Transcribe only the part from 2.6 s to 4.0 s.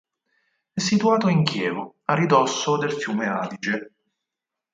del fiume Adige.